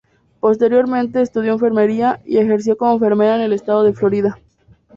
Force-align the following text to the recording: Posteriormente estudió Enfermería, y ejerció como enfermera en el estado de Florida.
Posteriormente 0.39 1.21
estudió 1.21 1.53
Enfermería, 1.53 2.21
y 2.25 2.37
ejerció 2.37 2.75
como 2.75 2.93
enfermera 2.93 3.35
en 3.35 3.41
el 3.41 3.53
estado 3.53 3.83
de 3.83 3.93
Florida. 3.93 4.39